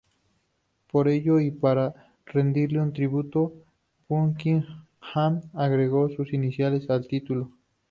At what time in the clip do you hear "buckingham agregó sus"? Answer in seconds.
4.09-6.33